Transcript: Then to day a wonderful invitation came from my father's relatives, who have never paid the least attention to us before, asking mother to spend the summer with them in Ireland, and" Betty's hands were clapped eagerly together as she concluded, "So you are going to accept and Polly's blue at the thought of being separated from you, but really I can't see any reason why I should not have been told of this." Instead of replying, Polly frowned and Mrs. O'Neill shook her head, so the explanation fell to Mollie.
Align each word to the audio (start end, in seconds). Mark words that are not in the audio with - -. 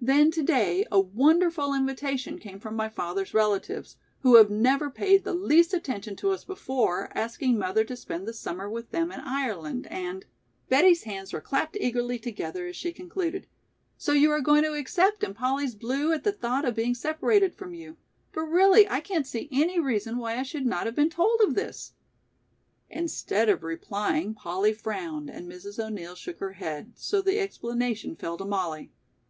Then 0.00 0.30
to 0.30 0.42
day 0.42 0.86
a 0.90 0.98
wonderful 0.98 1.74
invitation 1.74 2.38
came 2.38 2.58
from 2.58 2.74
my 2.74 2.88
father's 2.88 3.34
relatives, 3.34 3.98
who 4.20 4.36
have 4.36 4.48
never 4.48 4.88
paid 4.88 5.24
the 5.24 5.34
least 5.34 5.74
attention 5.74 6.16
to 6.16 6.30
us 6.30 6.42
before, 6.42 7.10
asking 7.14 7.58
mother 7.58 7.84
to 7.84 7.94
spend 7.94 8.26
the 8.26 8.32
summer 8.32 8.66
with 8.70 8.92
them 8.92 9.12
in 9.12 9.20
Ireland, 9.20 9.86
and" 9.88 10.24
Betty's 10.70 11.02
hands 11.02 11.34
were 11.34 11.40
clapped 11.42 11.76
eagerly 11.78 12.18
together 12.18 12.66
as 12.66 12.76
she 12.76 12.94
concluded, 12.94 13.46
"So 13.98 14.12
you 14.12 14.30
are 14.30 14.40
going 14.40 14.62
to 14.62 14.72
accept 14.72 15.22
and 15.22 15.36
Polly's 15.36 15.74
blue 15.74 16.14
at 16.14 16.24
the 16.24 16.32
thought 16.32 16.64
of 16.64 16.74
being 16.74 16.94
separated 16.94 17.54
from 17.54 17.74
you, 17.74 17.98
but 18.32 18.44
really 18.46 18.88
I 18.88 19.00
can't 19.02 19.26
see 19.26 19.50
any 19.52 19.78
reason 19.78 20.16
why 20.16 20.38
I 20.38 20.44
should 20.44 20.64
not 20.64 20.86
have 20.86 20.94
been 20.94 21.10
told 21.10 21.42
of 21.42 21.54
this." 21.54 21.92
Instead 22.88 23.50
of 23.50 23.62
replying, 23.62 24.32
Polly 24.32 24.72
frowned 24.72 25.28
and 25.28 25.46
Mrs. 25.46 25.78
O'Neill 25.78 26.14
shook 26.14 26.38
her 26.38 26.52
head, 26.54 26.92
so 26.96 27.20
the 27.20 27.38
explanation 27.38 28.16
fell 28.16 28.38
to 28.38 28.46
Mollie. 28.46 28.90